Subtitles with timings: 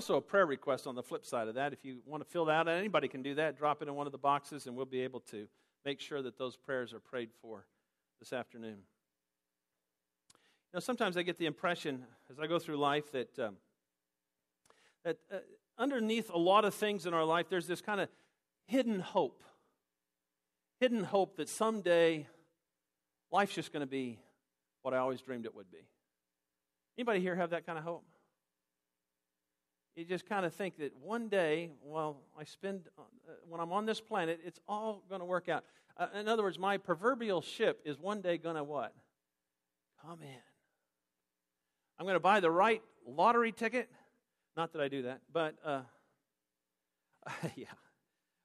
[0.00, 1.74] Also, a prayer request on the flip side of that.
[1.74, 3.58] If you want to fill that out, anybody can do that.
[3.58, 5.46] Drop it in one of the boxes, and we'll be able to
[5.84, 7.66] make sure that those prayers are prayed for
[8.18, 8.78] this afternoon.
[8.78, 13.56] You know, sometimes I get the impression as I go through life that um,
[15.04, 15.40] that uh,
[15.76, 18.08] underneath a lot of things in our life, there's this kind of
[18.64, 19.44] hidden hope.
[20.80, 22.26] Hidden hope that someday
[23.30, 24.18] life's just going to be
[24.80, 25.86] what I always dreamed it would be.
[26.96, 28.06] Anybody here have that kind of hope?
[30.00, 33.02] You just kind of think that one day, well, I spend, uh,
[33.46, 35.62] when I'm on this planet, it's all going to work out.
[35.94, 38.94] Uh, in other words, my proverbial ship is one day going to what?
[40.00, 40.42] Come in.
[41.98, 43.90] I'm going to buy the right lottery ticket.
[44.56, 45.82] Not that I do that, but uh,
[47.54, 47.66] yeah.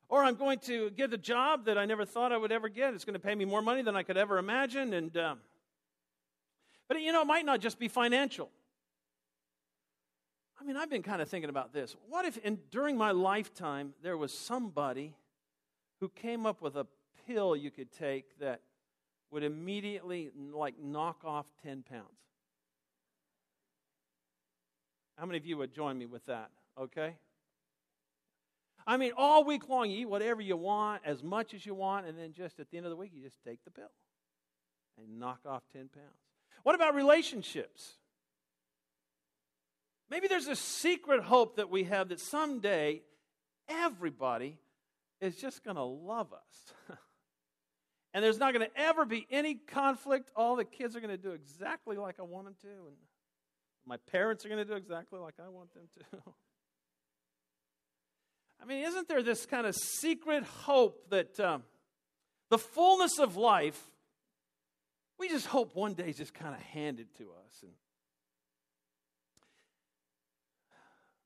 [0.10, 2.94] Or I'm going to get a job that I never thought I would ever get.
[2.94, 4.94] It's going to pay me more money than I could ever imagine.
[4.94, 5.40] And, um,
[6.90, 8.50] but you know, it might not just be financial.
[10.60, 11.96] I mean, I've been kind of thinking about this.
[12.10, 15.16] What if in, during my lifetime there was somebody
[16.00, 16.88] who came up with a
[17.28, 18.62] pill you could take that
[19.32, 22.06] would immediately like knock off 10 pounds?
[25.18, 26.52] How many of you would join me with that?
[26.80, 27.16] Okay?
[28.88, 32.06] I mean, all week long, you eat whatever you want, as much as you want,
[32.06, 33.92] and then just at the end of the week, you just take the pill
[34.98, 36.06] and knock off 10 pounds.
[36.64, 37.94] What about relationships?
[40.10, 43.02] Maybe there's a secret hope that we have that someday
[43.68, 44.60] everybody
[45.20, 46.98] is just going to love us.
[48.14, 50.32] and there's not going to ever be any conflict.
[50.36, 52.68] All the kids are going to do exactly like I want them to.
[52.68, 52.96] And
[53.86, 56.18] my parents are going to do exactly like I want them to.
[58.62, 61.64] I mean, isn't there this kind of secret hope that um,
[62.50, 63.80] the fullness of life,
[65.20, 67.64] we just hope one day is just kind of handed to us?
[67.64, 67.72] And,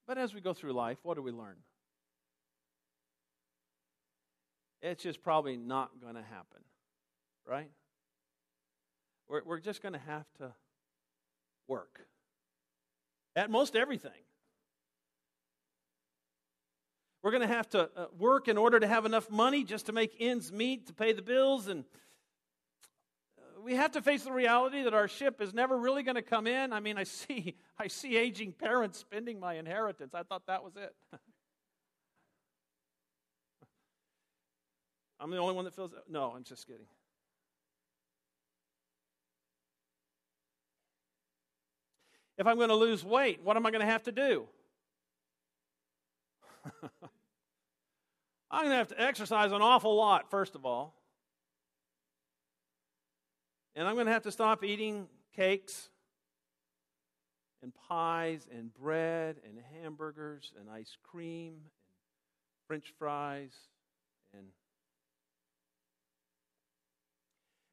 [0.09, 1.55] but as we go through life, what do we learn?
[4.81, 6.61] It's just probably not going to happen,
[7.45, 7.69] right?
[9.27, 10.51] We're, we're just going to have to
[11.67, 11.99] work
[13.35, 14.11] at most everything.
[17.21, 19.91] We're going to have to uh, work in order to have enough money just to
[19.91, 21.67] make ends meet, to pay the bills.
[21.67, 21.85] And
[23.69, 26.47] we have to face the reality that our ship is never really going to come
[26.47, 26.73] in.
[26.73, 30.15] I mean, I see, I see aging parents spending my inheritance.
[30.15, 30.91] I thought that was it.
[35.19, 35.91] I'm the only one that feels.
[36.09, 36.87] No, I'm just kidding.
[42.39, 44.47] If I'm going to lose weight, what am I going to have to do?
[48.49, 50.98] I'm going to have to exercise an awful lot, first of all.
[53.79, 55.87] And I'm going to have to stop eating cakes
[57.63, 61.71] and pies and bread and hamburgers and ice cream and
[62.67, 63.53] french fries
[64.33, 64.43] and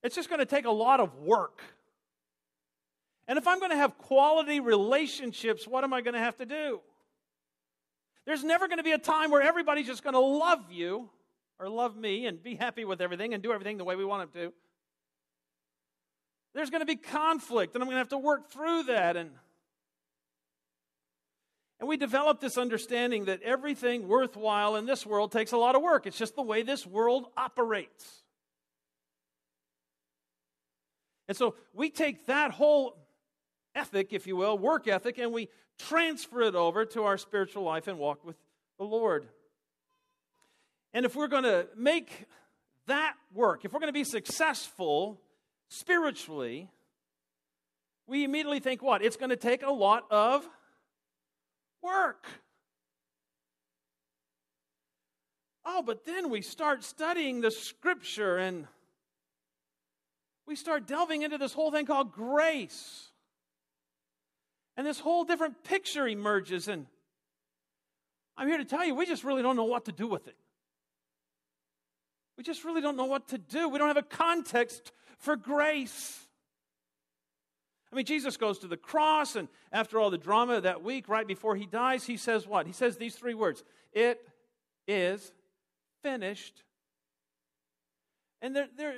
[0.05, 1.61] it's just going to take a lot of work
[3.27, 6.47] and if I'm going to have quality relationships, what am I going to have to
[6.47, 6.83] do?
[8.25, 11.11] There's never going to be a time where everybody's just going to love you
[11.59, 14.33] or love me and be happy with everything and do everything the way we want
[14.33, 14.53] them to.
[16.56, 19.19] There's going to be conflict, and I'm going to have to work through that.
[19.19, 19.31] And,
[21.78, 25.83] and we develop this understanding that everything worthwhile in this world takes a lot of
[25.83, 26.06] work.
[26.06, 28.22] It's just the way this world operates.
[31.28, 32.97] And so we take that whole
[33.75, 37.87] ethic, if you will, work ethic, and we transfer it over to our spiritual life
[37.87, 38.37] and walk with
[38.78, 39.28] the Lord.
[40.95, 42.25] And if we're going to make
[42.87, 45.21] that work, if we're going to be successful
[45.69, 46.69] spiritually,
[48.06, 49.03] we immediately think what?
[49.03, 50.49] It's going to take a lot of
[51.82, 52.27] work.
[55.65, 58.66] Oh, but then we start studying the scripture and
[60.47, 63.09] we start delving into this whole thing called grace.
[64.77, 66.69] And this whole different picture emerges.
[66.69, 66.87] And
[68.37, 70.36] I'm here to tell you, we just really don't know what to do with it.
[72.36, 73.69] We just really don't know what to do.
[73.69, 76.27] We don't have a context for grace.
[77.92, 81.27] I mean, Jesus goes to the cross, and after all the drama that week, right
[81.27, 82.66] before he dies, he says what?
[82.66, 84.21] He says these three words It
[84.86, 85.33] is
[86.03, 86.63] finished.
[88.42, 88.95] And there, there,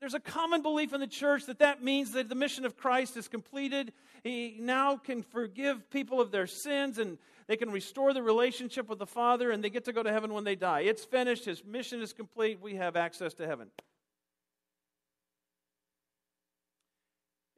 [0.00, 3.16] there's a common belief in the church that that means that the mission of Christ
[3.16, 3.92] is completed.
[4.22, 8.98] He now can forgive people of their sins and they can restore the relationship with
[8.98, 10.80] the Father and they get to go to heaven when they die.
[10.80, 11.44] It's finished.
[11.44, 12.58] His mission is complete.
[12.60, 13.68] We have access to heaven.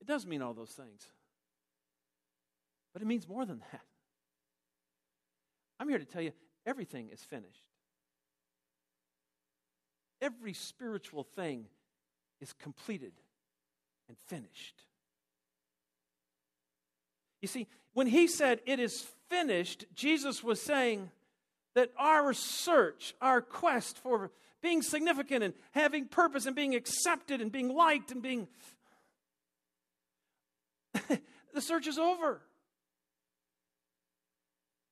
[0.06, 1.04] It does mean all those things.
[2.92, 3.80] But it means more than that.
[5.80, 6.30] I'm here to tell you
[6.64, 7.66] everything is finished.
[10.22, 11.66] Every spiritual thing
[12.40, 13.14] is completed
[14.06, 14.84] and finished.
[17.42, 21.10] You see, when he said it is finished, Jesus was saying
[21.74, 24.30] that our search, our quest for
[24.62, 28.46] being significant and having purpose and being accepted and being liked and being.
[31.54, 32.40] the search is over.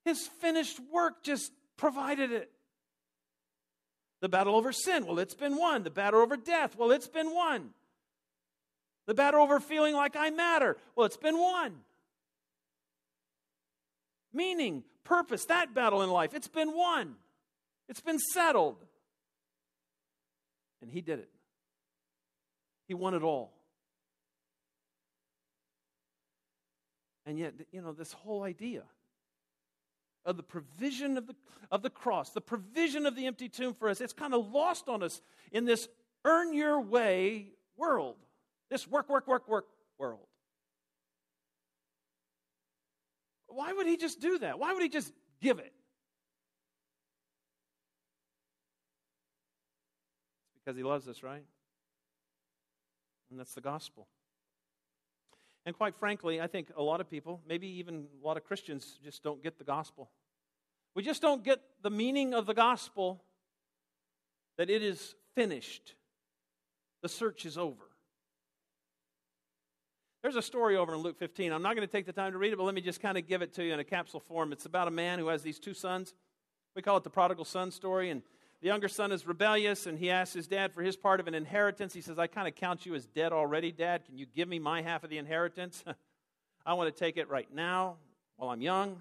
[0.04, 2.50] His finished work just provided it.
[4.20, 5.82] The battle over sin, well, it's been won.
[5.82, 7.70] The battle over death, well, it's been won.
[9.06, 11.74] The battle over feeling like I matter, well, it's been won.
[14.32, 17.14] Meaning, purpose, that battle in life, it's been won.
[17.88, 18.76] It's been settled.
[20.80, 21.30] And he did it.
[22.88, 23.53] He won it all.
[27.26, 28.82] And yet, you know, this whole idea
[30.26, 31.34] of the provision of the,
[31.70, 34.88] of the cross, the provision of the empty tomb for us, it's kind of lost
[34.88, 35.20] on us
[35.52, 35.88] in this
[36.24, 38.16] earn your way world,
[38.70, 39.66] this work, work, work, work
[39.98, 40.26] world.
[43.48, 44.58] Why would he just do that?
[44.58, 45.72] Why would he just give it?
[50.46, 51.44] It's because he loves us, right?
[53.30, 54.08] And that's the gospel.
[55.66, 58.98] And quite frankly, I think a lot of people, maybe even a lot of Christians,
[59.02, 60.10] just don't get the gospel.
[60.94, 63.22] We just don't get the meaning of the gospel
[64.58, 65.94] that it is finished,
[67.02, 67.82] the search is over.
[70.22, 71.52] There's a story over in Luke 15.
[71.52, 73.18] I'm not going to take the time to read it, but let me just kind
[73.18, 74.52] of give it to you in a capsule form.
[74.52, 76.14] It's about a man who has these two sons.
[76.74, 78.08] We call it the prodigal son story.
[78.08, 78.22] And
[78.64, 81.34] the younger son is rebellious, and he asks his dad for his part of an
[81.34, 81.92] inheritance.
[81.92, 84.06] He says, I kind of count you as dead already, Dad.
[84.06, 85.84] Can you give me my half of the inheritance?
[86.64, 87.96] I want to take it right now
[88.36, 88.96] while I'm young.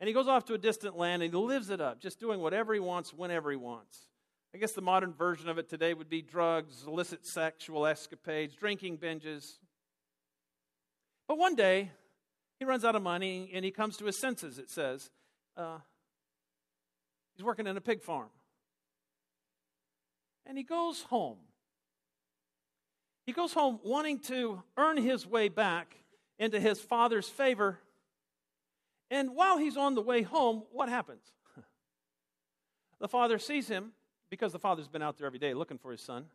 [0.00, 2.40] And he goes off to a distant land and he lives it up, just doing
[2.40, 4.06] whatever he wants, whenever he wants.
[4.54, 8.96] I guess the modern version of it today would be drugs, illicit sexual escapades, drinking
[8.96, 9.58] binges.
[11.28, 11.90] But one day,
[12.58, 15.10] he runs out of money and he comes to his senses, it says.
[15.58, 15.80] Uh,
[17.36, 18.30] he's working in a pig farm
[20.46, 21.38] and he goes home.
[23.26, 25.96] He goes home wanting to earn his way back
[26.38, 27.78] into his father's favor.
[29.10, 31.22] And while he's on the way home, what happens?
[33.00, 33.92] The father sees him
[34.30, 36.26] because the father's been out there every day looking for his son.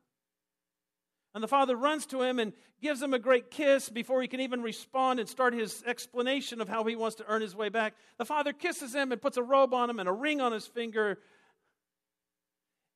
[1.34, 4.40] And the father runs to him and gives him a great kiss before he can
[4.40, 7.94] even respond and start his explanation of how he wants to earn his way back.
[8.18, 10.68] The father kisses him and puts a robe on him and a ring on his
[10.68, 11.20] finger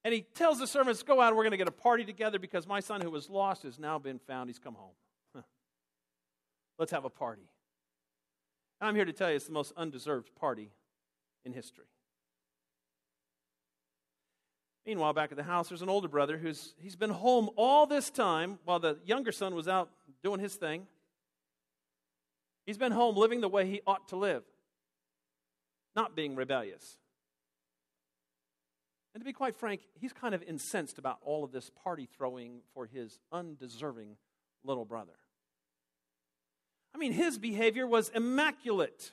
[0.03, 2.67] and he tells the servants, Go out, we're going to get a party together because
[2.67, 4.49] my son who was lost has now been found.
[4.49, 5.43] He's come home.
[6.77, 7.47] Let's have a party.
[8.81, 10.71] I'm here to tell you it's the most undeserved party
[11.45, 11.85] in history.
[14.85, 18.09] Meanwhile, back at the house, there's an older brother who's he's been home all this
[18.09, 19.89] time while the younger son was out
[20.21, 20.87] doing his thing.
[22.65, 24.43] He's been home living the way he ought to live,
[25.95, 26.97] not being rebellious.
[29.13, 32.61] And to be quite frank, he's kind of incensed about all of this party throwing
[32.73, 34.17] for his undeserving
[34.63, 35.13] little brother.
[36.95, 39.11] I mean, his behavior was immaculate.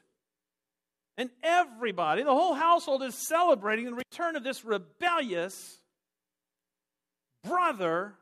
[1.17, 5.79] And everybody, the whole household, is celebrating the return of this rebellious
[7.44, 8.15] brother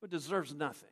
[0.00, 0.88] who deserves nothing.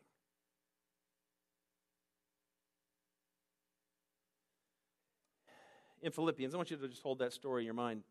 [6.03, 8.03] In Philippians, I want you to just hold that story in your mind.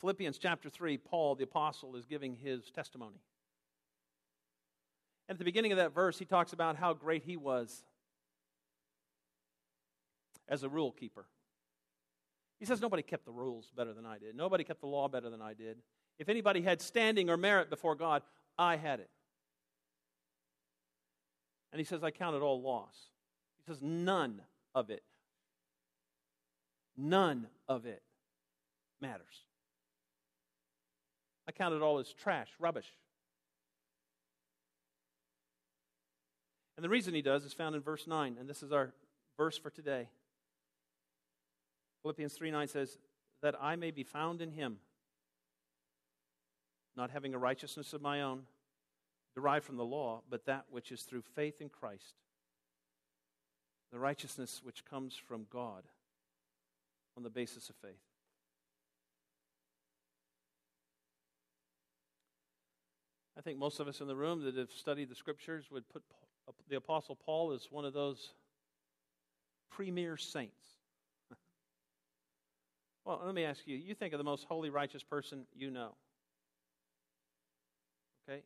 [0.00, 3.20] Philippians chapter 3, Paul, the apostle, is giving his testimony.
[5.28, 7.82] And at the beginning of that verse, he talks about how great he was
[10.48, 11.26] as a rule keeper.
[12.58, 14.34] He says, Nobody kept the rules better than I did.
[14.34, 15.78] Nobody kept the law better than I did.
[16.18, 18.22] If anybody had standing or merit before God,
[18.58, 19.10] I had it.
[21.72, 22.96] And he says, I counted all loss.
[23.58, 24.40] He says, None
[24.74, 25.02] of it,
[26.96, 28.02] none of it
[29.00, 29.44] matters.
[31.48, 32.92] I count it all as trash, rubbish.
[36.76, 38.92] And the reason he does is found in verse 9, and this is our
[39.38, 40.08] verse for today.
[42.02, 42.98] Philippians 3 9 says,
[43.40, 44.76] That I may be found in him,
[46.96, 48.42] not having a righteousness of my own,
[49.34, 52.14] derived from the law, but that which is through faith in Christ,
[53.90, 55.84] the righteousness which comes from God
[57.16, 58.07] on the basis of faith.
[63.38, 66.02] I think most of us in the room that have studied the scriptures would put
[66.68, 68.30] the Apostle Paul as one of those
[69.70, 70.54] premier saints.
[73.04, 75.94] Well, let me ask you you think of the most holy, righteous person you know.
[78.28, 78.42] Okay?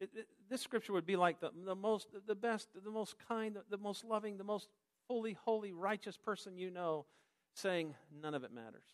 [0.00, 3.54] It, it, this scripture would be like the, the most, the best, the most kind,
[3.54, 4.68] the, the most loving, the most
[5.08, 7.06] fully holy, righteous person you know
[7.54, 8.84] saying, None of it matters.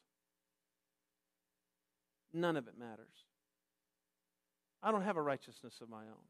[2.32, 3.26] None of it matters.
[4.82, 6.26] I don't have a righteousness of my own.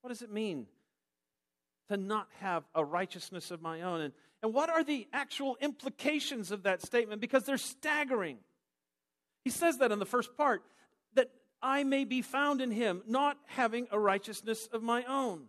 [0.00, 0.66] What does it mean
[1.90, 4.00] to not have a righteousness of my own?
[4.00, 7.20] And, and what are the actual implications of that statement?
[7.20, 8.38] Because they're staggering.
[9.44, 10.62] He says that in the first part
[11.14, 11.30] that
[11.62, 15.44] I may be found in him, not having a righteousness of my own.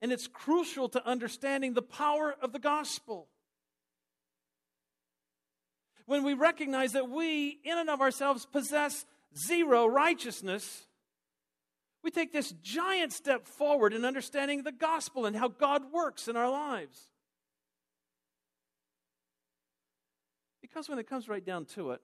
[0.00, 3.28] And it's crucial to understanding the power of the gospel.
[6.06, 10.86] When we recognize that we, in and of ourselves, possess zero righteousness,
[12.02, 16.36] we take this giant step forward in understanding the gospel and how God works in
[16.36, 17.10] our lives.
[20.60, 22.00] Because when it comes right down to it,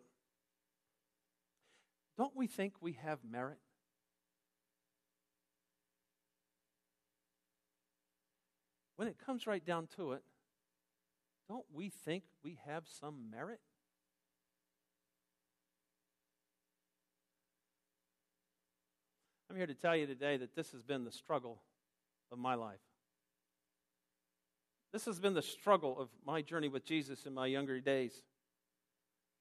[2.16, 3.58] don't we think we have merit?
[8.96, 10.22] When it comes right down to it,
[11.48, 13.60] don't we think we have some merit?
[19.50, 21.62] I'm here to tell you today that this has been the struggle
[22.30, 22.80] of my life.
[24.92, 28.12] This has been the struggle of my journey with Jesus in my younger days.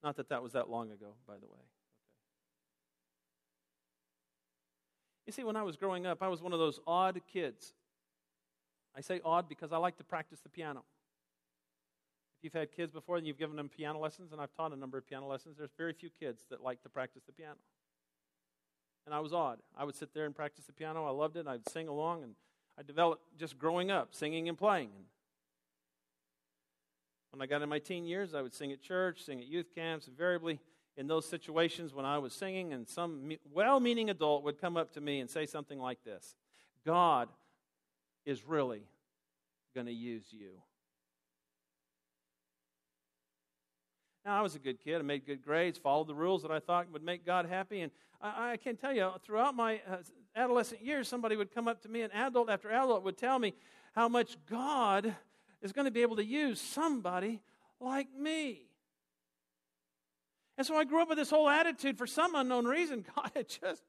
[0.02, 1.52] Not that that was that long ago, by the way.
[1.52, 1.64] Okay.
[5.26, 7.74] You see, when I was growing up, I was one of those odd kids.
[8.96, 10.84] I say odd because I like to practice the piano.
[12.38, 14.76] If you've had kids before and you've given them piano lessons, and I've taught a
[14.76, 17.56] number of piano lessons, there's very few kids that like to practice the piano
[19.08, 19.58] and I was odd.
[19.74, 21.06] I would sit there and practice the piano.
[21.06, 21.46] I loved it.
[21.46, 22.34] I'd sing along, and
[22.78, 24.90] I developed just growing up, singing and playing.
[24.94, 25.06] And
[27.30, 29.74] when I got in my teen years, I would sing at church, sing at youth
[29.74, 30.08] camps.
[30.08, 30.60] Invariably,
[30.98, 34.92] in those situations when I was singing, and some well meaning adult would come up
[34.92, 36.36] to me and say something like this
[36.84, 37.30] God
[38.26, 38.82] is really
[39.74, 40.50] going to use you.
[44.28, 44.96] Now, I was a good kid.
[44.96, 47.80] I made good grades, followed the rules that I thought would make God happy.
[47.80, 49.96] And I, I can tell you, throughout my uh,
[50.36, 53.54] adolescent years, somebody would come up to me, an adult after adult would tell me
[53.94, 55.14] how much God
[55.62, 57.40] is going to be able to use somebody
[57.80, 58.66] like me.
[60.58, 63.06] And so I grew up with this whole attitude for some unknown reason.
[63.16, 63.82] God had just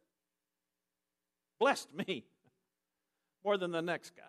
[1.59, 2.23] blessed me
[3.43, 4.23] more than the next guy.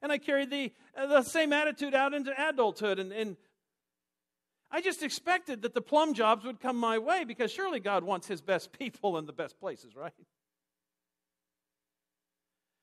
[0.00, 2.98] And I carried the, uh, the same attitude out into adulthood.
[2.98, 3.36] And, and
[4.74, 8.26] I just expected that the plum jobs would come my way because surely God wants
[8.26, 10.12] his best people in the best places, right?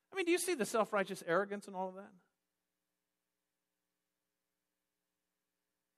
[0.10, 2.13] I mean, do you see the self righteous arrogance and all of that?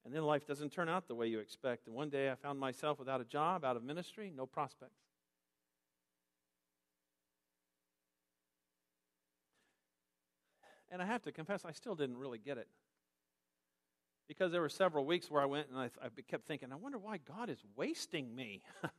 [0.04, 1.86] And then life doesn't turn out the way you expect.
[1.86, 4.98] And one day I found myself without a job, out of ministry, no prospects.
[10.90, 12.66] And I have to confess, I still didn't really get it
[14.28, 16.98] because there were several weeks where I went and I, I kept thinking, I wonder
[16.98, 18.62] why God is wasting me.
[18.84, 18.90] it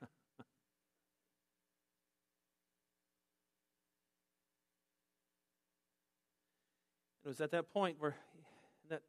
[7.25, 8.15] was at that point where,
[8.89, 9.01] that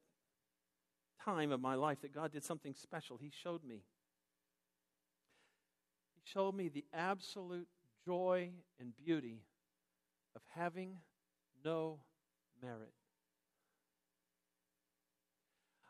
[1.25, 3.19] time of my life, that God did something special.
[3.19, 3.83] He showed me.
[6.15, 7.69] He showed me the absolute
[8.07, 9.43] joy and beauty
[10.35, 10.97] of having
[11.65, 11.99] no
[12.63, 12.93] merit.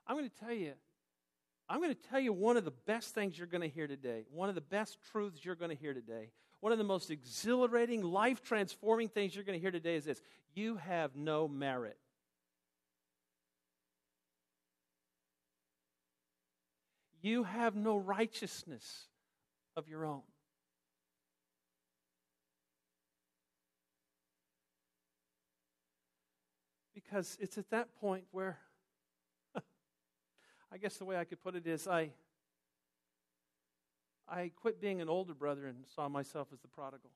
[0.06, 0.72] I'm going to tell you,
[1.68, 4.24] I'm going to tell you one of the best things you're going to hear today,
[4.32, 8.02] one of the best truths you're going to hear today, one of the most exhilarating,
[8.02, 10.22] life transforming things you're going to hear today is this
[10.54, 11.98] you have no merit.
[17.20, 19.06] You have no righteousness
[19.76, 20.22] of your own.
[26.94, 28.58] Because it's at that point where
[30.76, 32.10] I guess the way I could put it is I
[34.28, 37.12] I quit being an older brother and saw myself as the prodigal.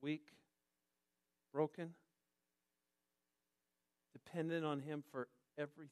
[0.00, 0.28] Weak,
[1.52, 1.94] broken,
[4.12, 5.26] dependent on him for
[5.58, 5.90] everything.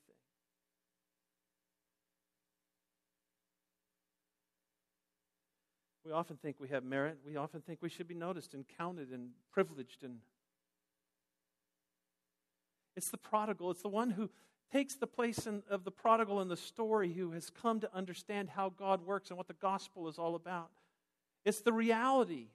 [6.04, 7.18] We often think we have merit.
[7.26, 10.18] We often think we should be noticed and counted and privileged and
[12.94, 13.72] it's the prodigal.
[13.72, 14.30] It's the one who
[14.72, 18.48] takes the place in, of the prodigal in the story who has come to understand
[18.50, 20.70] how God works and what the gospel is all about.
[21.44, 22.48] It's the reality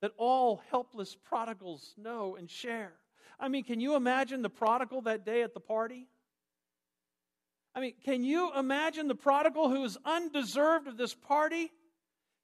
[0.00, 2.92] that all helpless prodigals know and share.
[3.38, 6.06] I mean, can you imagine the prodigal that day at the party?
[7.74, 11.70] I mean, can you imagine the prodigal who is undeserved of this party?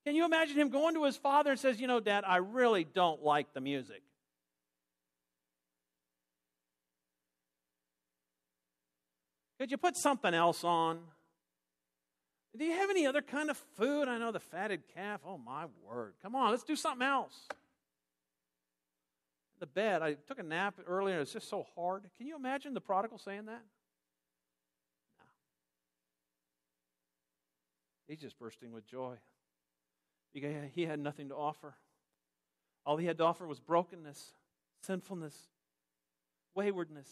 [0.05, 2.85] Can you imagine him going to his father and says, "You know, dad, I really
[2.85, 4.03] don't like the music."
[9.59, 10.99] Could you put something else on?
[12.57, 14.09] Do you have any other kind of food?
[14.09, 15.21] I know the fatted calf.
[15.27, 16.15] Oh, my word.
[16.23, 17.35] Come on, let's do something else.
[19.61, 21.21] The bed, I took a nap earlier.
[21.21, 22.03] It's just so hard.
[22.17, 23.63] Can you imagine the prodigal saying that?
[25.19, 25.25] No.
[28.09, 29.15] He's just bursting with joy.
[30.33, 31.75] He had nothing to offer.
[32.85, 34.35] All he had to offer was brokenness,
[34.83, 35.37] sinfulness,
[36.55, 37.09] waywardness.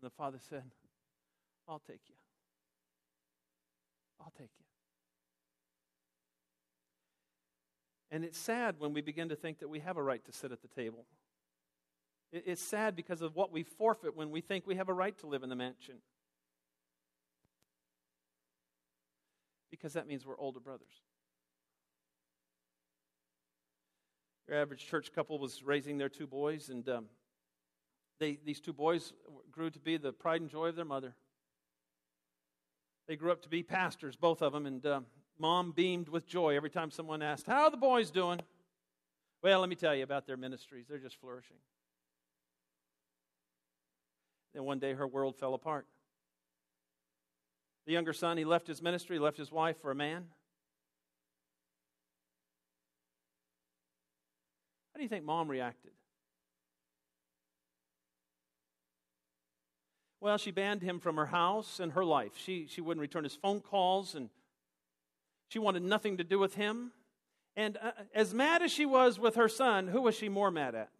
[0.00, 0.64] And the father said,
[1.68, 2.14] I'll take you.
[4.20, 4.64] I'll take you.
[8.10, 10.52] And it's sad when we begin to think that we have a right to sit
[10.52, 11.06] at the table.
[12.32, 15.26] It's sad because of what we forfeit when we think we have a right to
[15.26, 15.96] live in the mansion.
[19.70, 21.02] Because that means we're older brothers.
[24.48, 27.04] Your average church couple was raising their two boys, and um,
[28.20, 29.12] they, these two boys
[29.50, 31.14] grew to be the pride and joy of their mother.
[33.08, 35.00] They grew up to be pastors, both of them, and uh,
[35.38, 38.40] mom beamed with joy every time someone asked, How are the boys doing?
[39.42, 40.86] Well, let me tell you about their ministries.
[40.88, 41.56] They're just flourishing.
[44.54, 45.86] Then one day her world fell apart.
[47.86, 50.26] The younger son, he left his ministry, left his wife for a man.
[54.92, 55.92] How do you think mom reacted?
[60.20, 62.32] Well, she banned him from her house and her life.
[62.36, 64.28] She, she wouldn't return his phone calls, and
[65.48, 66.92] she wanted nothing to do with him.
[67.56, 70.74] And uh, as mad as she was with her son, who was she more mad
[70.74, 70.90] at?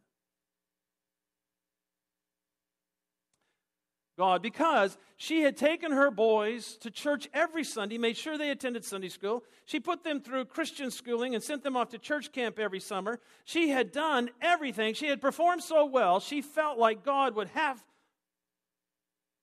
[4.16, 8.84] God, because she had taken her boys to church every Sunday, made sure they attended
[8.84, 9.44] Sunday school.
[9.64, 13.18] She put them through Christian schooling and sent them off to church camp every summer.
[13.44, 14.92] She had done everything.
[14.92, 17.82] She had performed so well, she felt like God would have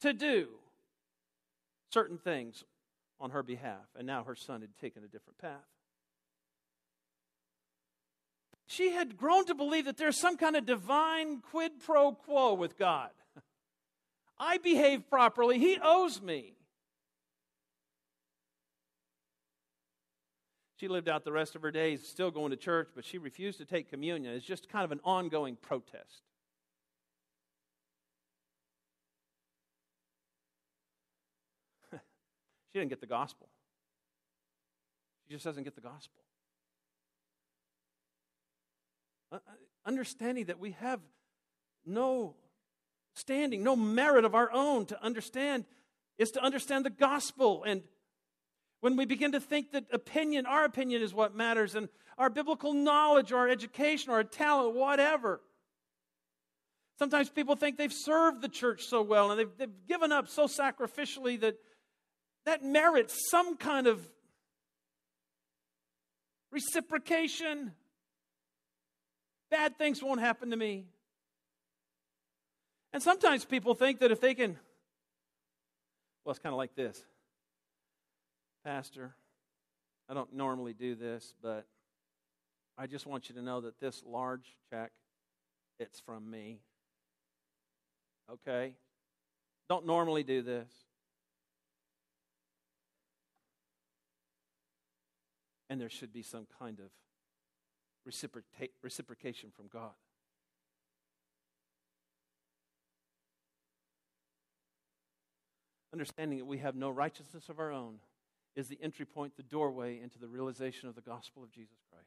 [0.02, 0.48] to do
[1.92, 2.64] certain things
[3.20, 3.86] on her behalf.
[3.96, 5.66] And now her son had taken a different path.
[8.68, 12.78] She had grown to believe that there's some kind of divine quid pro quo with
[12.78, 13.12] God.
[14.40, 16.54] I behave properly, He owes me.
[20.80, 23.58] She lived out the rest of her days still going to church, but she refused
[23.58, 24.36] to take communion.
[24.36, 26.27] It's just kind of an ongoing protest.
[32.78, 33.50] She didn't get the gospel.
[35.28, 36.22] She just doesn't get the gospel.
[39.32, 39.40] Uh, uh,
[39.84, 41.00] understanding that we have
[41.88, 42.36] no
[43.16, 45.66] standing, no merit of our own to understand
[46.20, 47.64] is to understand the gospel.
[47.66, 47.82] And
[48.82, 52.74] when we begin to think that opinion, our opinion is what matters, and our biblical
[52.74, 55.42] knowledge, or our education, or our talent, whatever.
[57.00, 60.46] Sometimes people think they've served the church so well and they've, they've given up so
[60.46, 61.56] sacrificially that
[62.48, 64.08] that merits some kind of
[66.50, 67.74] reciprocation.
[69.52, 70.86] Bad things won't happen to me.
[72.94, 74.58] And sometimes people think that if they can,
[76.24, 77.04] well, it's kind of like this
[78.64, 79.14] Pastor,
[80.10, 81.66] I don't normally do this, but
[82.78, 84.94] I just want you to know that this large check,
[85.80, 86.62] it's from me.
[88.32, 88.72] Okay?
[89.68, 90.70] Don't normally do this.
[95.70, 96.92] And there should be some kind of
[98.84, 99.92] reciprocation from God.
[105.94, 108.00] Understanding that we have no righteousness of our own
[108.56, 112.06] is the entry point, the doorway into the realization of the gospel of Jesus Christ.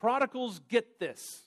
[0.00, 1.42] Prodigals get this.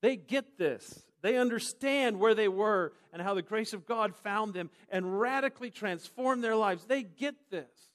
[0.00, 1.02] They get this.
[1.22, 5.70] They understand where they were and how the grace of God found them and radically
[5.70, 6.84] transformed their lives.
[6.84, 7.89] They get this.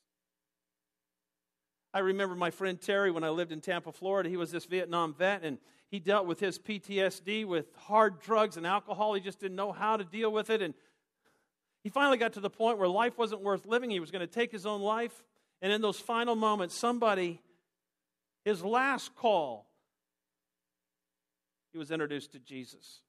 [1.95, 4.27] I remember my friend Terry when I lived in Tampa, Florida.
[4.27, 5.57] He was this Vietnam vet, and
[5.89, 9.13] he dealt with his PTSD with hard drugs and alcohol.
[9.13, 10.61] He just didn't know how to deal with it.
[10.61, 10.73] And
[11.83, 13.91] he finally got to the point where life wasn't worth living.
[13.91, 15.23] He was going to take his own life.
[15.61, 17.41] And in those final moments, somebody,
[18.43, 19.65] his last call,
[21.71, 23.03] he was introduced to Jesus.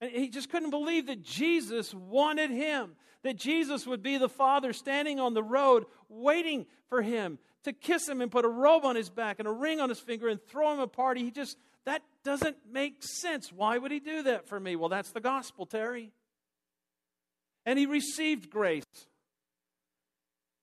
[0.00, 4.72] And he just couldn't believe that Jesus wanted him, that Jesus would be the Father
[4.72, 8.96] standing on the road waiting for him to kiss him and put a robe on
[8.96, 11.24] his back and a ring on his finger and throw him a party.
[11.24, 13.52] He just, that doesn't make sense.
[13.52, 14.76] Why would he do that for me?
[14.76, 16.12] Well, that's the gospel, Terry.
[17.66, 18.84] And he received grace.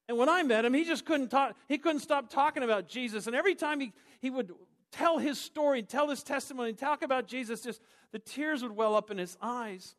[0.07, 3.27] And when I met him, he just couldn't talk, he couldn't stop talking about Jesus.
[3.27, 4.51] And every time he, he would
[4.97, 7.81] tell his story, tell his testimony, talk about Jesus, just
[8.11, 9.95] the tears would well up in his eyes.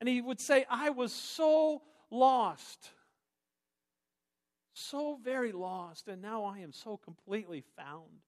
[0.00, 2.90] And he would say, I was so lost,
[4.72, 8.22] so very lost, and now I am so completely found.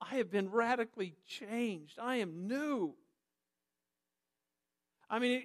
[0.00, 1.98] I have been radically changed.
[1.98, 2.94] I am new.
[5.08, 5.44] I mean,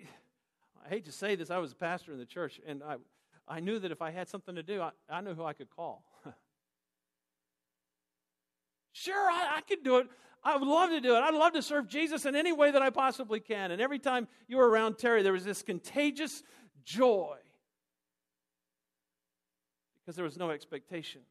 [0.85, 2.97] I hate to say this, I was a pastor in the church, and I,
[3.47, 5.69] I knew that if I had something to do, I, I knew who I could
[5.69, 6.03] call.
[9.01, 10.07] Sure, I, I could do it.
[10.43, 11.19] I would love to do it.
[11.19, 13.71] I'd love to serve Jesus in any way that I possibly can.
[13.71, 16.41] And every time you were around Terry, there was this contagious
[16.83, 17.37] joy
[19.99, 21.21] because there was no expectation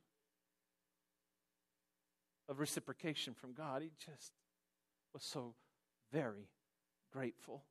[2.48, 3.82] of reciprocation from God.
[3.82, 4.32] He just
[5.12, 5.54] was so
[6.12, 6.48] very
[7.12, 7.64] grateful.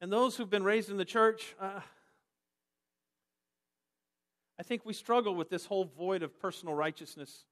[0.00, 1.80] And those who've been raised in the church, uh,
[4.58, 7.44] I think we struggle with this whole void of personal righteousness.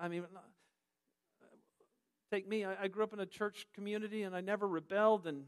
[0.00, 0.24] I mean,
[2.32, 5.44] take me, I, grew up in a church community and I never rebelled and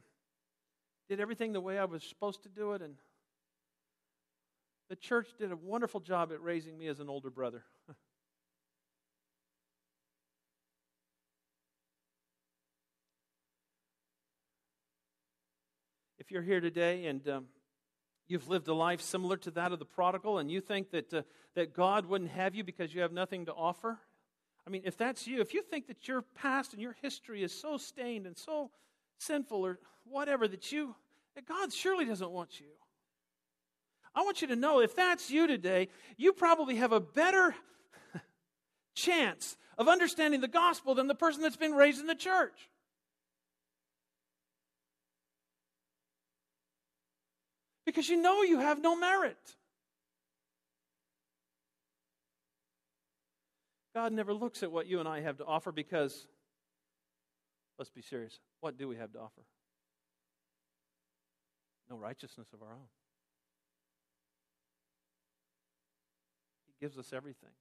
[1.08, 2.82] did everything the way I was supposed to do it.
[2.82, 2.94] And
[4.88, 7.64] the church did a wonderful job at raising me as an older brother.
[16.20, 17.46] if you're here today and um,
[18.28, 21.22] you've lived a life similar to that of the prodigal and you think that, uh,
[21.54, 23.98] that God wouldn't have you because you have nothing to offer,
[24.66, 27.52] I mean, if that's you, if you think that your past and your history is
[27.52, 28.70] so stained and so
[29.18, 30.96] sinful or whatever that you,
[31.36, 32.66] that God surely doesn't want you.
[34.14, 37.54] I want you to know if that's you today, you probably have a better
[38.94, 42.68] chance of understanding the gospel than the person that's been raised in the church.
[47.86, 49.38] Because you know you have no merit.
[53.94, 56.26] God never looks at what you and I have to offer because,
[57.78, 59.40] let's be serious, what do we have to offer?
[61.88, 62.88] No righteousness of our own.
[66.66, 67.52] He gives us everything.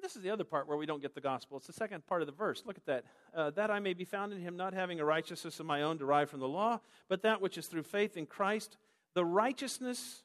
[0.00, 1.56] This is the other part where we don't get the gospel.
[1.56, 2.62] It's the second part of the verse.
[2.66, 3.04] Look at that.
[3.34, 5.98] Uh, that I may be found in him, not having a righteousness of my own
[5.98, 8.76] derived from the law, but that which is through faith in Christ,
[9.14, 10.22] the righteousness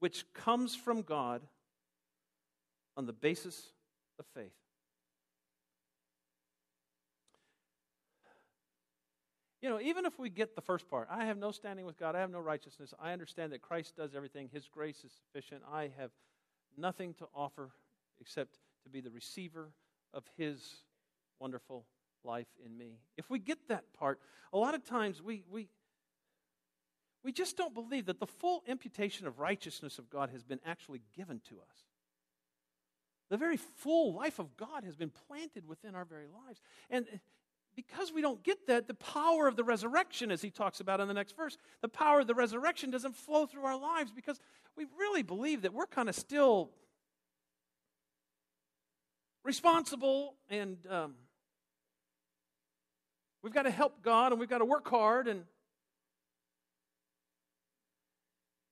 [0.00, 1.42] which comes from God
[2.96, 3.72] on the basis
[4.18, 4.52] of faith.
[9.60, 12.14] You know, even if we get the first part, I have no standing with God,
[12.14, 15.90] I have no righteousness, I understand that Christ does everything, His grace is sufficient, I
[15.98, 16.10] have
[16.76, 17.72] nothing to offer
[18.20, 19.72] except to be the receiver
[20.14, 20.82] of His
[21.38, 21.84] wonderful
[22.24, 22.98] life in me.
[23.16, 24.20] If we get that part,
[24.52, 25.68] a lot of times we, we,
[27.22, 31.02] we just don't believe that the full imputation of righteousness of God has been actually
[31.16, 31.84] given to us.
[33.30, 36.60] The very full life of God has been planted within our very lives.
[36.88, 37.06] And
[37.76, 41.08] because we don't get that, the power of the resurrection, as he talks about in
[41.08, 44.40] the next verse, the power of the resurrection doesn't flow through our lives because
[44.76, 46.70] we really believe that we're kind of still
[49.48, 51.14] responsible and um,
[53.42, 55.42] we've got to help God and we've got to work hard and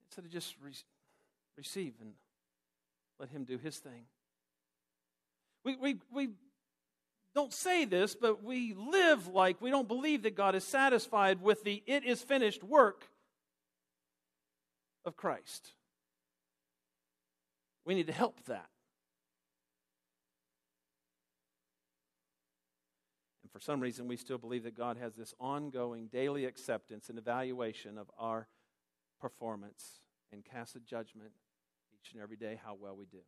[0.04, 0.72] instead of just re-
[1.56, 2.12] receive and
[3.18, 4.02] let Him do His thing.
[5.64, 6.28] We, we, we
[7.34, 11.64] don't say this, but we live like we don't believe that God is satisfied with
[11.64, 13.06] the it is finished work
[15.06, 15.72] of Christ.
[17.86, 18.68] We need to help that.
[23.56, 27.96] For some reason, we still believe that God has this ongoing daily acceptance and evaluation
[27.96, 28.48] of our
[29.18, 31.30] performance and casts a judgment
[31.94, 33.22] each and every day how well we do.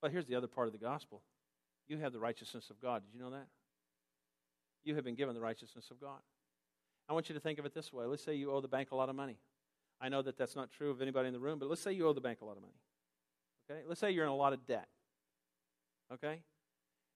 [0.00, 1.22] But here's the other part of the gospel
[1.88, 3.02] you have the righteousness of God.
[3.02, 3.48] Did you know that?
[4.84, 6.20] You have been given the righteousness of God.
[7.08, 8.06] I want you to think of it this way.
[8.06, 9.38] Let's say you owe the bank a lot of money.
[10.00, 12.06] I know that that's not true of anybody in the room, but let's say you
[12.06, 12.76] owe the bank a lot of money.
[13.70, 13.80] Okay?
[13.86, 14.88] Let's say you're in a lot of debt.
[16.12, 16.40] Okay?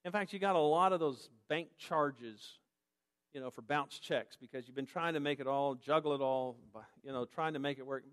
[0.04, 2.58] In fact, you got a lot of those bank charges,
[3.32, 6.20] you know, for bounce checks because you've been trying to make it all, juggle it
[6.20, 6.56] all,
[7.04, 8.04] you know, trying to make it work.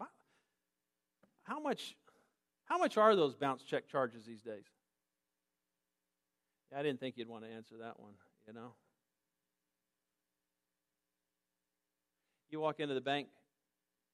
[1.44, 1.96] How much
[2.66, 4.66] how much are those bounce check charges these days?
[6.76, 8.14] I didn't think you'd want to answer that one,
[8.48, 8.74] you know.
[12.52, 13.28] You walk into the bank,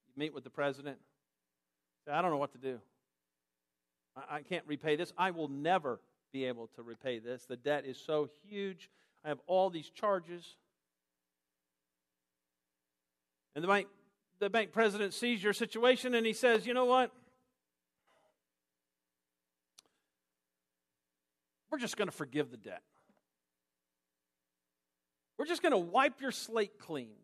[0.08, 0.98] you meet with the president,
[2.06, 2.80] say, I don't know what to do.
[4.16, 5.14] I, I can't repay this.
[5.18, 6.00] I will never
[6.32, 7.46] be able to repay this.
[7.46, 8.90] The debt is so huge.
[9.24, 10.58] I have all these charges.
[13.56, 13.88] And the bank,
[14.40, 17.12] the bank president sees your situation and he says, You know what?
[21.72, 22.82] We're just going to forgive the debt.
[25.38, 27.16] We're just going to wipe your slate clean.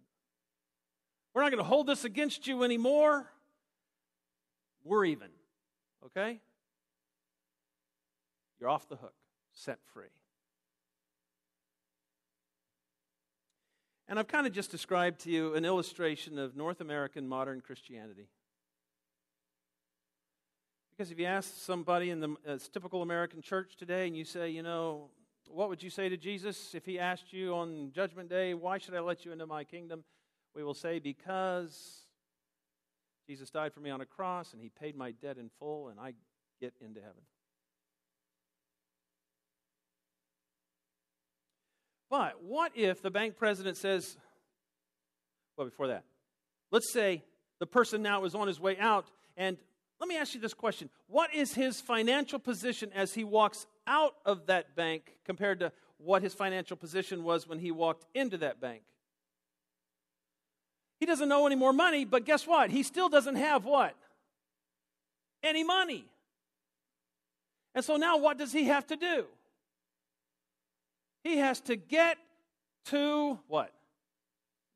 [1.33, 3.31] We're not going to hold this against you anymore.
[4.83, 5.29] We're even.
[6.05, 6.41] Okay?
[8.61, 9.15] You're off the hook,
[9.51, 10.05] set free.
[14.07, 18.27] And I've kind of just described to you an illustration of North American modern Christianity.
[20.91, 24.49] Because if you ask somebody in the uh, typical American church today and you say,
[24.49, 25.09] you know,
[25.47, 28.93] what would you say to Jesus if he asked you on Judgment Day, why should
[28.93, 30.03] I let you into my kingdom?
[30.53, 32.01] We will say, because
[33.25, 35.99] Jesus died for me on a cross and he paid my debt in full and
[35.99, 36.13] I
[36.59, 37.23] get into heaven.
[42.11, 44.17] But what if the bank president says,
[45.57, 46.03] well, before that,
[46.69, 47.23] let's say
[47.59, 49.57] the person now is on his way out, and
[49.97, 54.15] let me ask you this question What is his financial position as he walks out
[54.25, 58.59] of that bank compared to what his financial position was when he walked into that
[58.59, 58.81] bank?
[60.99, 62.71] He doesn't know any more money, but guess what?
[62.71, 63.95] He still doesn't have what?
[65.41, 66.05] Any money.
[67.73, 69.27] And so now what does he have to do?
[71.23, 72.17] He has to get
[72.85, 73.73] to what?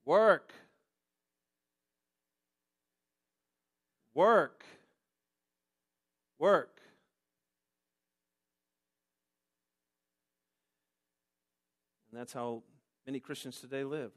[0.06, 0.54] Work.
[4.14, 4.64] Work.
[6.38, 6.80] Work.
[12.12, 12.64] And that's how
[13.06, 14.12] many Christians today live.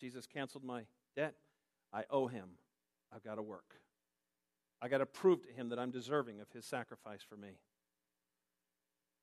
[0.00, 0.82] Jesus canceled my
[1.16, 1.34] debt.
[1.92, 2.48] I owe him.
[3.14, 3.76] I've got to work.
[4.82, 7.58] I got to prove to him that I'm deserving of his sacrifice for me.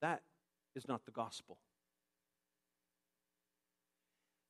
[0.01, 0.23] That
[0.75, 1.57] is not the gospel.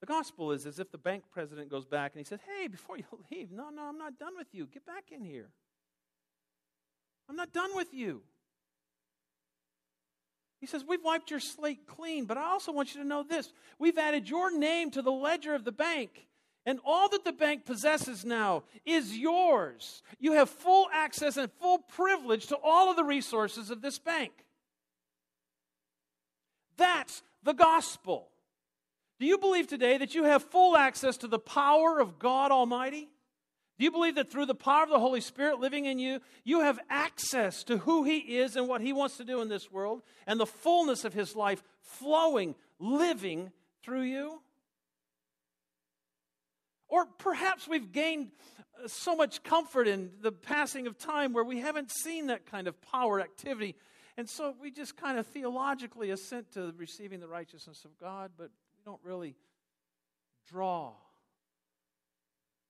[0.06, 2.96] The gospel is as if the bank president goes back and he says, Hey, before
[2.96, 4.68] you leave, no, no, I'm not done with you.
[4.72, 5.48] Get back in here.
[7.28, 8.22] I'm not done with you.
[10.62, 13.52] He says, We've wiped your slate clean, but I also want you to know this.
[13.80, 16.28] We've added your name to the ledger of the bank,
[16.68, 20.04] and all that the bank possesses now is yours.
[20.20, 24.34] You have full access and full privilege to all of the resources of this bank.
[26.78, 28.30] That's the gospel.
[29.19, 33.10] Do you believe today that you have full access to the power of God Almighty?
[33.78, 36.62] Do you believe that through the power of the Holy Spirit living in you, you
[36.62, 40.01] have access to who He is and what He wants to do in this world
[40.28, 43.51] and the fullness of His life flowing, living
[43.84, 44.41] through you?
[46.88, 51.60] Or perhaps we've gained uh, so much comfort in the passing of time where we
[51.60, 53.75] haven't seen that kind of power activity.
[54.17, 58.51] And so we just kind of theologically assent to receiving the righteousness of God, but
[58.86, 59.36] don't really
[60.48, 60.93] draw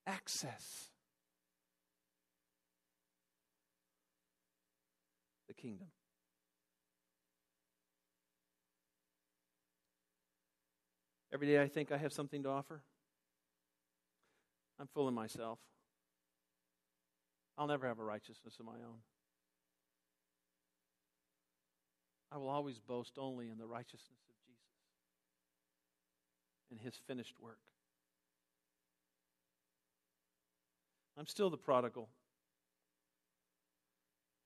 [0.08, 0.88] access
[5.48, 5.88] the kingdom.
[11.34, 12.82] Every day I think I have something to offer.
[14.80, 15.60] I'm fooling myself.
[17.58, 19.00] I'll never have a righteousness of my own.
[22.32, 24.35] I will always boast only in the righteousness of
[26.70, 27.60] and his finished work.
[31.18, 32.10] I'm still the prodigal.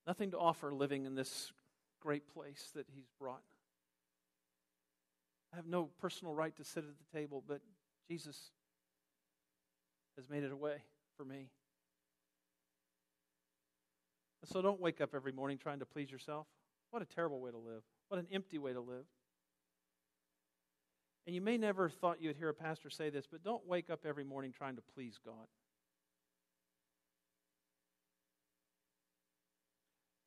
[0.05, 1.51] Nothing to offer living in this
[1.99, 3.43] great place that he's brought.
[5.53, 7.61] I have no personal right to sit at the table, but
[8.07, 8.51] Jesus
[10.15, 10.83] has made it a way
[11.17, 11.49] for me.
[14.45, 16.47] so don't wake up every morning trying to please yourself.
[16.91, 17.83] What a terrible way to live.
[18.07, 19.05] What an empty way to live.
[21.29, 23.91] And you may never have thought you'd hear a pastor say this, but don't wake
[23.91, 25.45] up every morning trying to please God.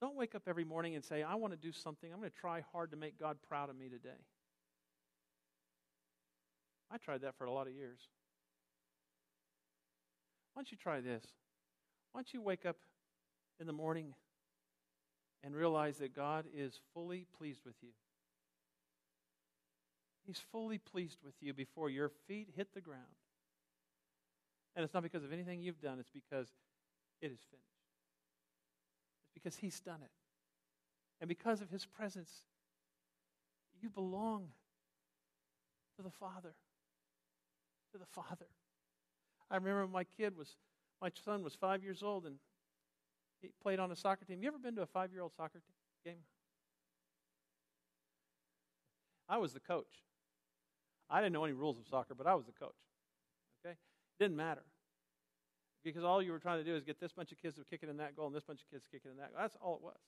[0.01, 2.13] Don't wake up every morning and say, I want to do something.
[2.13, 4.11] I'm going to try hard to make God proud of me today.
[6.89, 7.99] I tried that for a lot of years.
[10.55, 11.25] Why don't you try this?
[12.13, 12.77] Why don't you wake up
[13.59, 14.15] in the morning
[15.43, 17.89] and realize that God is fully pleased with you?
[20.27, 23.03] He's fully pleased with you before your feet hit the ground.
[24.75, 26.49] And it's not because of anything you've done, it's because
[27.21, 27.79] it is finished
[29.25, 30.11] It's because He's done it.
[31.21, 32.31] And because of His presence,
[33.81, 34.49] you belong
[35.97, 36.55] to the Father.
[37.93, 38.47] To the Father.
[39.51, 40.57] I remember my kid was,
[41.01, 42.37] my son was five years old and
[43.43, 44.41] he played on a soccer team.
[44.41, 45.61] You ever been to a five year old soccer
[46.05, 46.23] game?
[49.29, 50.03] I was the coach.
[51.13, 52.75] I didn't know any rules of soccer, but I was the coach.
[53.65, 53.73] Okay?
[53.73, 54.63] It didn't matter.
[55.85, 57.81] Because all you were trying to do is get this bunch of kids to kick
[57.83, 59.41] it in that goal and this bunch of kids kicking in that goal.
[59.41, 59.99] That's all it was.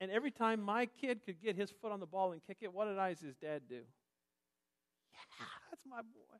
[0.00, 2.72] And every time my kid could get his foot on the ball and kick it,
[2.72, 3.76] what did I, as his dad, do?
[3.76, 6.36] Yeah, that's my boy.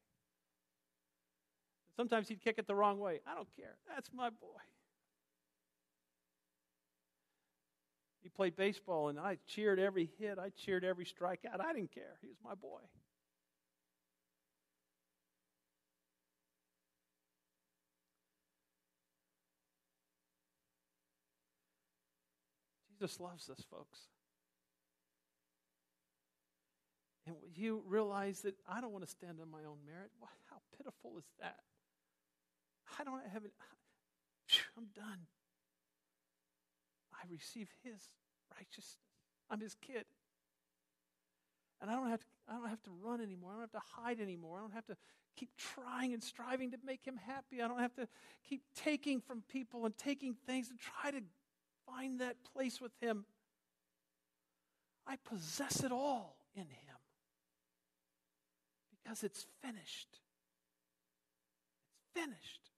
[1.97, 3.21] Sometimes he'd kick it the wrong way.
[3.27, 3.77] I don't care.
[3.89, 4.61] That's my boy.
[8.23, 10.39] He played baseball, and I cheered every hit.
[10.39, 11.61] I cheered every strikeout.
[11.61, 12.19] I didn't care.
[12.21, 12.81] He was my boy.
[22.99, 24.01] Jesus loves us, folks.
[27.27, 30.11] And you realize that I don't want to stand on my own merit.
[30.49, 31.57] How pitiful is that?
[32.99, 33.53] I don't have it.
[34.77, 35.27] I'm done.
[37.13, 38.01] I receive his
[38.55, 38.97] righteousness.
[39.51, 40.05] I'm his kid.
[41.81, 43.51] And I don't have to I don't have to run anymore.
[43.51, 44.59] I don't have to hide anymore.
[44.59, 44.97] I don't have to
[45.37, 47.61] keep trying and striving to make him happy.
[47.61, 48.07] I don't have to
[48.49, 51.21] keep taking from people and taking things and try to
[51.87, 53.25] find that place with him.
[55.07, 56.97] I possess it all in him
[59.03, 60.19] because it's finished.
[61.93, 62.71] It's finished.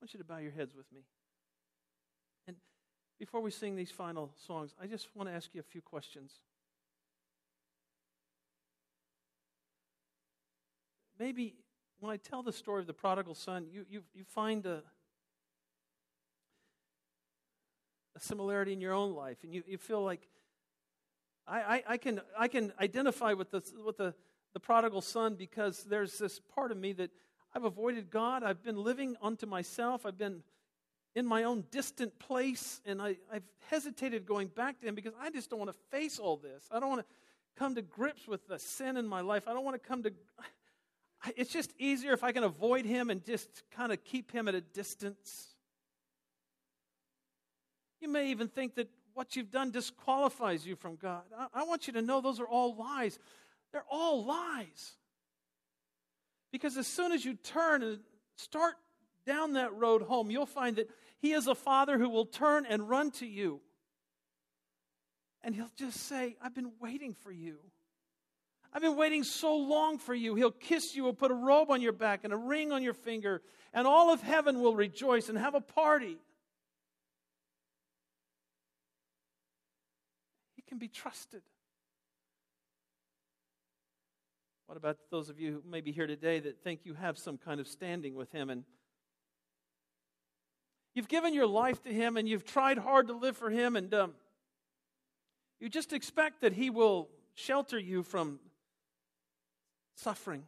[0.00, 1.00] I want you to bow your heads with me.
[2.46, 2.56] And
[3.18, 6.34] before we sing these final songs, I just want to ask you a few questions.
[11.18, 11.56] Maybe
[11.98, 14.82] when I tell the story of the prodigal son, you, you, you find a,
[18.18, 20.28] a similarity in your own life, and you, you feel like
[21.46, 24.14] I, I, I, can, I can identify with, the, with the,
[24.52, 27.10] the prodigal son because there's this part of me that
[27.54, 28.42] I've avoided God.
[28.42, 30.04] I've been living unto myself.
[30.04, 30.42] I've been
[31.14, 35.30] in my own distant place, and I, have hesitated going back to Him because I
[35.30, 36.64] just don't want to face all this.
[36.70, 37.14] I don't want to
[37.56, 39.44] come to grips with the sin in my life.
[39.46, 40.12] I don't want to come to.
[41.36, 44.54] It's just easier if I can avoid Him and just kind of keep Him at
[44.54, 45.56] a distance.
[48.00, 51.22] You may even think that what you've done disqualifies you from God.
[51.52, 53.18] I, want you to know those are all lies.
[53.72, 54.92] They're all lies.
[56.52, 57.98] Because as soon as you turn and
[58.36, 58.74] start
[59.26, 62.88] down that road home, you'll find that He is a Father who will turn and
[62.88, 63.60] run to you.
[65.42, 67.58] And He'll just say, I've been waiting for you.
[68.72, 70.34] I've been waiting so long for you.
[70.34, 72.94] He'll kiss you, he'll put a robe on your back and a ring on your
[72.94, 76.18] finger, and all of heaven will rejoice and have a party.
[80.68, 81.42] Can be trusted.
[84.66, 87.38] What about those of you who may be here today that think you have some
[87.38, 88.64] kind of standing with Him and
[90.94, 93.94] you've given your life to Him and you've tried hard to live for Him and
[93.94, 94.12] um,
[95.58, 98.40] you just expect that He will shelter you from
[99.96, 100.44] suffering?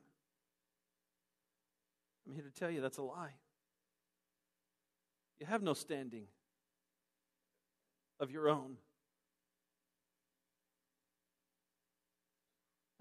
[2.29, 3.33] I'm here to tell you that's a lie.
[5.41, 6.25] You have no standing
[8.21, 8.77] of your own.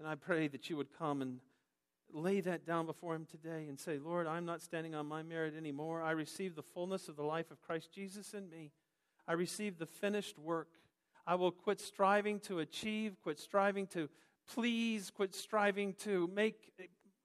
[0.00, 1.40] And I pray that you would come and
[2.10, 5.54] lay that down before Him today and say, Lord, I'm not standing on my merit
[5.54, 6.02] anymore.
[6.02, 8.72] I receive the fullness of the life of Christ Jesus in me.
[9.28, 10.68] I receive the finished work.
[11.26, 14.08] I will quit striving to achieve, quit striving to
[14.52, 16.72] please, quit striving to make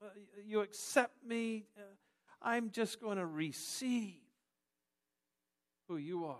[0.04, 0.08] uh,
[0.46, 1.64] you accept me.
[1.78, 1.82] Uh,
[2.42, 4.20] I'm just going to receive
[5.88, 6.36] who you are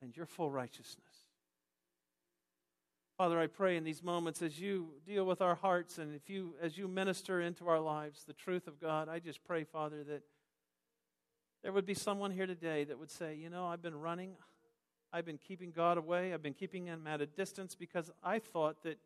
[0.00, 1.05] and your full righteousness.
[3.16, 6.54] Father, I pray in these moments as you deal with our hearts and if you
[6.60, 10.22] as you minister into our lives the truth of God, I just pray, Father, that
[11.62, 14.32] there would be someone here today that would say, you know, I've been running,
[15.14, 18.82] I've been keeping God away, I've been keeping him at a distance because I thought
[18.82, 18.98] that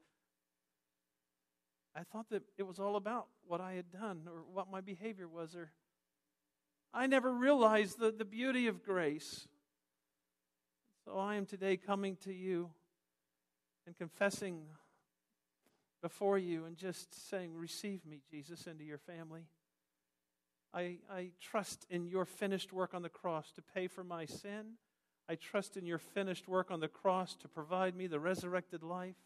[1.95, 5.29] I thought that it was all about what I had done or what my behavior
[5.29, 5.71] was or
[6.93, 9.47] I never realized the, the beauty of grace.
[11.05, 12.71] So I am today coming to you
[13.87, 14.63] and confessing
[16.03, 19.47] before you and just saying, Receive me, Jesus, into your family.
[20.73, 24.75] I, I trust in your finished work on the cross to pay for my sin.
[25.29, 29.17] I trust in your finished work on the cross to provide me the resurrected life.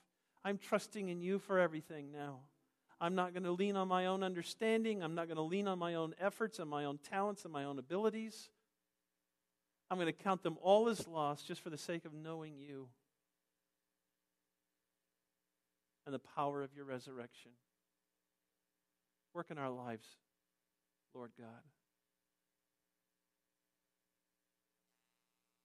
[0.44, 2.40] I'm trusting in you for everything now.
[3.00, 5.02] I'm not going to lean on my own understanding.
[5.02, 7.64] I'm not going to lean on my own efforts and my own talents and my
[7.64, 8.48] own abilities.
[9.90, 12.88] I'm going to count them all as lost just for the sake of knowing you.
[16.06, 17.52] And the power of your resurrection.
[19.34, 20.06] Work in our lives,
[21.14, 21.62] Lord God.